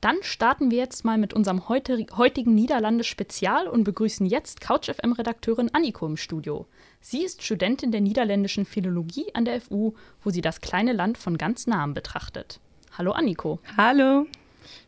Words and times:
Dann 0.00 0.16
starten 0.22 0.70
wir 0.70 0.78
jetzt 0.78 1.04
mal 1.04 1.18
mit 1.18 1.34
unserem 1.34 1.68
heutigen 1.68 2.54
Niederlande-Spezial 2.54 3.68
und 3.68 3.84
begrüßen 3.84 4.24
jetzt 4.24 4.62
CouchFM-Redakteurin 4.62 5.74
Anniko 5.74 6.06
im 6.06 6.16
Studio. 6.16 6.66
Sie 7.02 7.22
ist 7.22 7.42
Studentin 7.42 7.92
der 7.92 8.00
niederländischen 8.00 8.64
Philologie 8.64 9.26
an 9.34 9.44
der 9.44 9.60
FU, 9.60 9.92
wo 10.22 10.30
sie 10.30 10.40
das 10.40 10.62
kleine 10.62 10.94
Land 10.94 11.18
von 11.18 11.36
ganz 11.36 11.66
nahem 11.66 11.92
betrachtet. 11.92 12.60
Hallo 12.96 13.12
Anniko. 13.12 13.60
Hallo. 13.76 14.26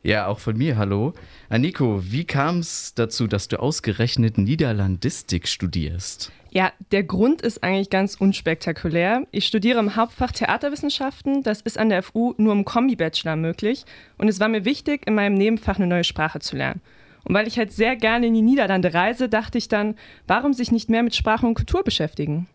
Ja, 0.03 0.27
auch 0.27 0.39
von 0.39 0.57
mir 0.57 0.77
hallo. 0.77 1.15
Anniko, 1.49 2.01
wie 2.03 2.25
kam 2.25 2.59
es 2.59 2.95
dazu, 2.95 3.27
dass 3.27 3.49
du 3.49 3.61
ausgerechnet 3.61 4.39
Niederlandistik 4.39 5.47
studierst? 5.49 6.33
Ja, 6.51 6.73
der 6.91 7.03
Grund 7.03 7.41
ist 7.41 7.63
eigentlich 7.63 7.89
ganz 7.89 8.15
unspektakulär. 8.17 9.27
Ich 9.31 9.47
studiere 9.47 9.79
im 9.79 9.97
Hauptfach 9.97 10.33
Theaterwissenschaften. 10.33 11.43
Das 11.43 11.63
ist 11.63 11.79
an 11.79 11.89
der 11.89 12.03
FU 12.03 12.35
nur 12.37 12.53
im 12.53 12.65
Kombi-Bachelor 12.65 13.37
möglich. 13.37 13.87
Und 14.19 14.29
es 14.29 14.39
war 14.39 14.49
mir 14.49 14.65
wichtig, 14.67 15.07
in 15.07 15.15
meinem 15.15 15.35
Nebenfach 15.35 15.77
eine 15.77 15.87
neue 15.87 16.05
Sprache 16.05 16.41
zu 16.41 16.57
lernen. 16.57 16.83
Und 17.25 17.35
weil 17.35 17.47
ich 17.47 17.57
halt 17.57 17.73
sehr 17.73 17.97
gerne 17.97 18.27
in 18.27 18.35
die 18.35 18.43
Niederlande 18.43 18.93
reise, 18.93 19.29
dachte 19.29 19.57
ich 19.57 19.69
dann, 19.69 19.95
warum 20.27 20.53
sich 20.53 20.73
nicht 20.73 20.91
mehr 20.91 21.03
mit 21.03 21.15
Sprache 21.15 21.47
und 21.47 21.55
Kultur 21.55 21.85
beschäftigen? 21.85 22.49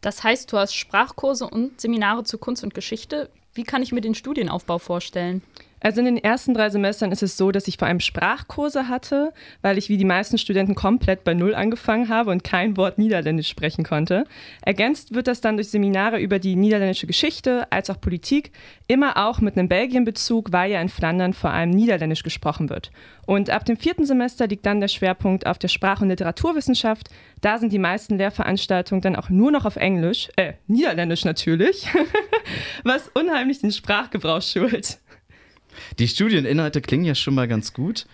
Das 0.00 0.24
heißt, 0.24 0.52
du 0.52 0.58
hast 0.58 0.74
Sprachkurse 0.74 1.46
und 1.46 1.80
Seminare 1.80 2.24
zu 2.24 2.38
Kunst 2.38 2.64
und 2.64 2.74
Geschichte. 2.74 3.30
Wie 3.54 3.64
kann 3.64 3.82
ich 3.82 3.92
mir 3.92 4.00
den 4.00 4.14
Studienaufbau 4.14 4.78
vorstellen? 4.78 5.42
Also 5.82 5.98
in 5.98 6.06
den 6.06 6.16
ersten 6.16 6.54
drei 6.54 6.70
Semestern 6.70 7.10
ist 7.10 7.24
es 7.24 7.36
so, 7.36 7.50
dass 7.50 7.66
ich 7.66 7.76
vor 7.76 7.88
allem 7.88 7.98
Sprachkurse 7.98 8.88
hatte, 8.88 9.32
weil 9.62 9.78
ich 9.78 9.88
wie 9.88 9.96
die 9.96 10.04
meisten 10.04 10.38
Studenten 10.38 10.76
komplett 10.76 11.24
bei 11.24 11.34
Null 11.34 11.56
angefangen 11.56 12.08
habe 12.08 12.30
und 12.30 12.44
kein 12.44 12.76
Wort 12.76 12.98
Niederländisch 12.98 13.48
sprechen 13.48 13.82
konnte. 13.82 14.24
Ergänzt 14.60 15.12
wird 15.12 15.26
das 15.26 15.40
dann 15.40 15.56
durch 15.56 15.70
Seminare 15.70 16.20
über 16.20 16.38
die 16.38 16.54
niederländische 16.54 17.08
Geschichte 17.08 17.66
als 17.72 17.90
auch 17.90 18.00
Politik, 18.00 18.52
immer 18.86 19.16
auch 19.16 19.40
mit 19.40 19.58
einem 19.58 19.68
Belgien-Bezug, 19.68 20.52
weil 20.52 20.70
ja 20.70 20.80
in 20.80 20.88
Flandern 20.88 21.32
vor 21.32 21.50
allem 21.50 21.70
Niederländisch 21.70 22.22
gesprochen 22.22 22.70
wird. 22.70 22.92
Und 23.26 23.50
ab 23.50 23.64
dem 23.64 23.76
vierten 23.76 24.04
Semester 24.04 24.46
liegt 24.46 24.66
dann 24.66 24.80
der 24.80 24.88
Schwerpunkt 24.88 25.46
auf 25.46 25.58
der 25.58 25.68
Sprach- 25.68 26.00
und 26.00 26.08
Literaturwissenschaft. 26.10 27.08
Da 27.40 27.58
sind 27.58 27.72
die 27.72 27.78
meisten 27.78 28.18
Lehrveranstaltungen 28.18 29.02
dann 29.02 29.16
auch 29.16 29.30
nur 29.30 29.50
noch 29.50 29.64
auf 29.64 29.76
Englisch, 29.76 30.28
äh, 30.36 30.54
Niederländisch 30.68 31.24
natürlich, 31.24 31.88
was 32.84 33.08
unheimlich 33.14 33.60
den 33.60 33.72
Sprachgebrauch 33.72 34.42
schult. 34.42 34.98
Die 35.98 36.08
Studieninhalte 36.08 36.80
klingen 36.80 37.04
ja 37.04 37.14
schon 37.14 37.34
mal 37.34 37.48
ganz 37.48 37.72
gut. 37.72 38.06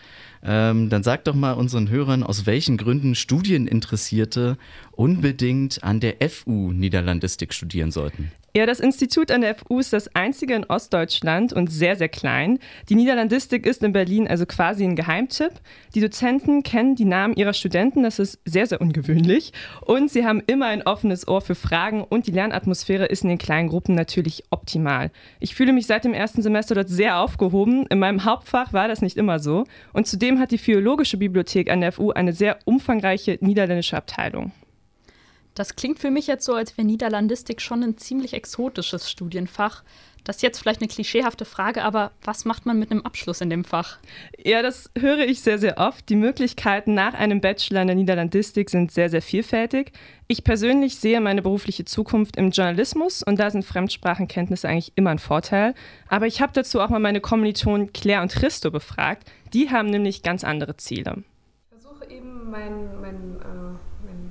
Ähm, 0.42 0.88
dann 0.88 1.02
sag 1.02 1.24
doch 1.24 1.34
mal 1.34 1.52
unseren 1.52 1.90
Hörern, 1.90 2.22
aus 2.22 2.46
welchen 2.46 2.76
Gründen 2.76 3.14
Studieninteressierte 3.14 4.56
unbedingt 4.92 5.82
an 5.82 6.00
der 6.00 6.16
FU 6.30 6.72
Niederlandistik 6.72 7.52
studieren 7.52 7.90
sollten. 7.90 8.30
Ja, 8.58 8.66
das 8.66 8.80
Institut 8.80 9.30
an 9.30 9.42
der 9.42 9.54
FU 9.54 9.78
ist 9.78 9.92
das 9.92 10.16
einzige 10.16 10.56
in 10.56 10.64
Ostdeutschland 10.64 11.52
und 11.52 11.70
sehr, 11.70 11.94
sehr 11.94 12.08
klein. 12.08 12.58
Die 12.88 12.96
Niederlandistik 12.96 13.64
ist 13.64 13.84
in 13.84 13.92
Berlin 13.92 14.26
also 14.26 14.46
quasi 14.46 14.82
ein 14.82 14.96
Geheimtipp. 14.96 15.52
Die 15.94 16.00
Dozenten 16.00 16.64
kennen 16.64 16.96
die 16.96 17.04
Namen 17.04 17.34
ihrer 17.34 17.52
Studenten, 17.52 18.02
das 18.02 18.18
ist 18.18 18.40
sehr, 18.44 18.66
sehr 18.66 18.80
ungewöhnlich. 18.80 19.52
Und 19.82 20.10
sie 20.10 20.26
haben 20.26 20.42
immer 20.44 20.66
ein 20.66 20.82
offenes 20.82 21.28
Ohr 21.28 21.40
für 21.40 21.54
Fragen 21.54 22.02
und 22.02 22.26
die 22.26 22.32
Lernatmosphäre 22.32 23.06
ist 23.06 23.22
in 23.22 23.28
den 23.28 23.38
kleinen 23.38 23.68
Gruppen 23.68 23.94
natürlich 23.94 24.42
optimal. 24.50 25.12
Ich 25.38 25.54
fühle 25.54 25.72
mich 25.72 25.86
seit 25.86 26.02
dem 26.02 26.12
ersten 26.12 26.42
Semester 26.42 26.74
dort 26.74 26.88
sehr 26.88 27.20
aufgehoben. 27.20 27.86
In 27.86 28.00
meinem 28.00 28.24
Hauptfach 28.24 28.72
war 28.72 28.88
das 28.88 29.02
nicht 29.02 29.18
immer 29.18 29.38
so. 29.38 29.66
Und 29.92 30.08
zudem 30.08 30.40
hat 30.40 30.50
die 30.50 30.58
Philologische 30.58 31.16
Bibliothek 31.16 31.70
an 31.70 31.80
der 31.80 31.92
FU 31.92 32.10
eine 32.10 32.32
sehr 32.32 32.58
umfangreiche 32.64 33.38
niederländische 33.40 33.96
Abteilung. 33.96 34.50
Das 35.58 35.74
klingt 35.74 35.98
für 35.98 36.12
mich 36.12 36.28
jetzt 36.28 36.44
so, 36.44 36.54
als 36.54 36.78
wäre 36.78 36.86
Niederlandistik 36.86 37.60
schon 37.60 37.82
ein 37.82 37.98
ziemlich 37.98 38.32
exotisches 38.32 39.10
Studienfach. 39.10 39.82
Das 40.22 40.36
ist 40.36 40.42
jetzt 40.42 40.60
vielleicht 40.60 40.80
eine 40.80 40.88
klischeehafte 40.88 41.44
Frage, 41.44 41.82
aber 41.82 42.12
was 42.22 42.44
macht 42.44 42.64
man 42.64 42.78
mit 42.78 42.92
einem 42.92 43.02
Abschluss 43.02 43.40
in 43.40 43.50
dem 43.50 43.64
Fach? 43.64 43.98
Ja, 44.40 44.62
das 44.62 44.88
höre 44.96 45.26
ich 45.26 45.40
sehr, 45.40 45.58
sehr 45.58 45.78
oft. 45.78 46.08
Die 46.10 46.14
Möglichkeiten 46.14 46.94
nach 46.94 47.14
einem 47.14 47.40
Bachelor 47.40 47.80
in 47.80 47.88
der 47.88 47.96
Niederlandistik 47.96 48.70
sind 48.70 48.92
sehr, 48.92 49.10
sehr 49.10 49.20
vielfältig. 49.20 49.90
Ich 50.28 50.44
persönlich 50.44 50.96
sehe 50.96 51.20
meine 51.20 51.42
berufliche 51.42 51.84
Zukunft 51.84 52.36
im 52.36 52.52
Journalismus 52.52 53.24
und 53.24 53.40
da 53.40 53.50
sind 53.50 53.64
Fremdsprachenkenntnisse 53.64 54.68
eigentlich 54.68 54.92
immer 54.94 55.10
ein 55.10 55.18
Vorteil. 55.18 55.74
Aber 56.06 56.28
ich 56.28 56.40
habe 56.40 56.52
dazu 56.52 56.80
auch 56.80 56.88
mal 56.88 57.00
meine 57.00 57.20
Kommilitonen 57.20 57.92
Claire 57.92 58.22
und 58.22 58.30
Christo 58.30 58.70
befragt. 58.70 59.28
Die 59.52 59.70
haben 59.70 59.90
nämlich 59.90 60.22
ganz 60.22 60.44
andere 60.44 60.76
Ziele. 60.76 61.24
Ich 61.62 61.82
versuche 61.82 62.08
eben 62.08 62.48
mein, 62.48 63.00
mein 63.00 63.40
äh 63.40 63.57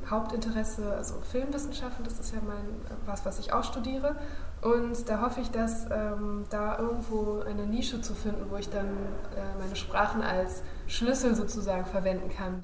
Hauptinteresse, 0.09 0.93
also 0.95 1.15
Filmwissenschaften, 1.31 2.03
das 2.03 2.19
ist 2.19 2.33
ja 2.33 2.39
mein, 2.45 2.65
was, 3.05 3.25
was 3.25 3.39
ich 3.39 3.53
auch 3.53 3.63
studiere. 3.63 4.15
Und 4.61 5.07
da 5.09 5.21
hoffe 5.21 5.41
ich, 5.41 5.51
dass 5.51 5.85
ähm, 5.91 6.45
da 6.49 6.79
irgendwo 6.79 7.41
eine 7.41 7.65
Nische 7.65 8.01
zu 8.01 8.13
finden, 8.15 8.45
wo 8.49 8.55
ich 8.55 8.69
dann 8.69 8.85
äh, 8.85 9.59
meine 9.59 9.75
Sprachen 9.75 10.21
als 10.21 10.63
Schlüssel 10.87 11.35
sozusagen 11.35 11.85
verwenden 11.85 12.29
kann. 12.29 12.63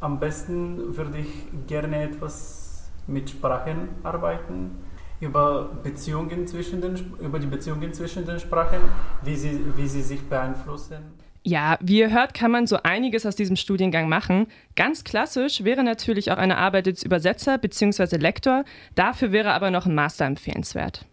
Am 0.00 0.20
besten 0.20 0.96
würde 0.96 1.18
ich 1.18 1.48
gerne 1.66 2.02
etwas 2.04 2.90
mit 3.06 3.30
Sprachen 3.30 3.88
arbeiten, 4.02 4.78
über, 5.20 5.70
Beziehungen 5.82 6.46
zwischen 6.46 6.80
den, 6.80 7.14
über 7.20 7.38
die 7.38 7.46
Beziehungen 7.46 7.92
zwischen 7.92 8.26
den 8.26 8.38
Sprachen, 8.38 8.80
wie 9.22 9.36
sie, 9.36 9.64
wie 9.76 9.88
sie 9.88 10.02
sich 10.02 10.28
beeinflussen. 10.28 11.14
Ja, 11.46 11.78
wie 11.82 11.98
ihr 11.98 12.10
hört, 12.10 12.32
kann 12.32 12.50
man 12.50 12.66
so 12.66 12.78
einiges 12.82 13.26
aus 13.26 13.36
diesem 13.36 13.56
Studiengang 13.56 14.08
machen. 14.08 14.46
Ganz 14.76 15.04
klassisch 15.04 15.62
wäre 15.62 15.84
natürlich 15.84 16.32
auch 16.32 16.38
eine 16.38 16.56
Arbeit 16.56 16.88
als 16.88 17.02
Übersetzer 17.02 17.58
bzw. 17.58 18.16
Lektor. 18.16 18.64
Dafür 18.94 19.30
wäre 19.30 19.52
aber 19.52 19.70
noch 19.70 19.84
ein 19.84 19.94
Master 19.94 20.24
empfehlenswert. 20.24 21.04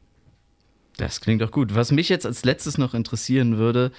Das 0.96 1.20
klingt 1.20 1.42
doch 1.42 1.52
gut. 1.52 1.76
Was 1.76 1.92
mich 1.92 2.08
jetzt 2.08 2.26
als 2.26 2.46
letztes 2.46 2.78
noch 2.78 2.94
interessieren 2.94 3.58
würde, 3.58 3.92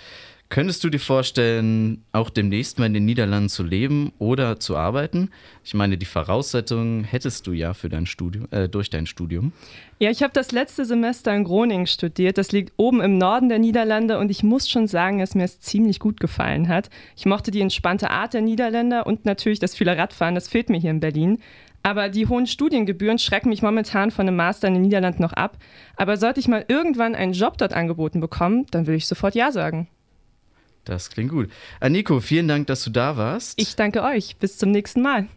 Könntest 0.52 0.84
du 0.84 0.90
dir 0.90 0.98
vorstellen, 0.98 2.04
auch 2.12 2.28
demnächst 2.28 2.78
mal 2.78 2.84
in 2.84 2.92
den 2.92 3.06
Niederlanden 3.06 3.48
zu 3.48 3.62
leben 3.62 4.12
oder 4.18 4.60
zu 4.60 4.76
arbeiten? 4.76 5.30
Ich 5.64 5.72
meine, 5.72 5.96
die 5.96 6.04
Voraussetzungen 6.04 7.04
hättest 7.04 7.46
du 7.46 7.52
ja 7.52 7.72
für 7.72 7.88
dein 7.88 8.04
Studium, 8.04 8.48
äh, 8.50 8.68
durch 8.68 8.91
dein 8.91 9.06
Studium. 9.06 9.52
Ja, 9.98 10.10
ich 10.10 10.22
habe 10.22 10.34
das 10.34 10.52
letzte 10.52 10.84
Semester 10.84 11.34
in 11.34 11.44
Groningen 11.44 11.86
studiert. 11.86 12.36
Das 12.36 12.52
liegt 12.52 12.74
oben 12.76 13.00
im 13.00 13.16
Norden 13.16 13.48
der 13.48 13.58
Niederlande 13.58 14.18
und 14.18 14.30
ich 14.30 14.42
muss 14.42 14.68
schon 14.68 14.88
sagen, 14.88 15.20
dass 15.20 15.34
mir 15.34 15.44
es 15.44 15.58
ziemlich 15.60 16.00
gut 16.00 16.20
gefallen 16.20 16.68
hat. 16.68 16.91
Ich 17.16 17.24
mochte 17.24 17.50
die 17.50 17.62
entspannte 17.62 18.10
Art 18.10 18.34
der 18.34 18.42
Niederländer 18.42 19.06
und 19.06 19.24
natürlich 19.24 19.58
das 19.58 19.74
viele 19.74 19.96
Radfahren. 19.96 20.34
Das 20.34 20.48
fehlt 20.48 20.68
mir 20.68 20.78
hier 20.78 20.91
in 20.91 21.00
Berlin. 21.00 21.38
Aber 21.82 22.10
die 22.10 22.26
hohen 22.26 22.46
Studiengebühren 22.46 23.18
schrecken 23.18 23.48
mich 23.48 23.62
momentan 23.62 24.10
von 24.10 24.28
einem 24.28 24.36
Master 24.36 24.68
in 24.68 24.74
den 24.74 24.82
Niederlanden 24.82 25.22
noch 25.22 25.32
ab. 25.32 25.56
Aber 25.96 26.18
sollte 26.18 26.41
ich 26.41 26.48
mal 26.48 26.66
irgendwann 26.68 27.14
einen 27.14 27.32
Job 27.32 27.56
dort 27.56 27.72
angeboten 27.72 28.20
bekommen, 28.20 28.66
dann 28.70 28.86
will 28.86 28.96
ich 28.96 29.06
sofort 29.06 29.34
Ja 29.34 29.50
sagen. 29.50 29.88
Das 30.84 31.10
klingt 31.10 31.31
gut. 31.31 31.50
Aniko, 31.81 32.20
vielen 32.20 32.48
Dank, 32.48 32.66
dass 32.66 32.84
du 32.84 32.91
da 32.91 33.16
warst. 33.16 33.60
Ich 33.60 33.76
danke 33.76 34.03
euch. 34.03 34.37
Bis 34.37 34.59
zum 34.59 34.70
nächsten 34.70 35.03
Mal. 35.03 35.28